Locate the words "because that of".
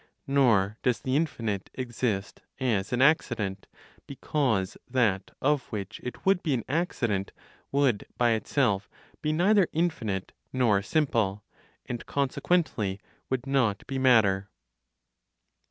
4.07-5.67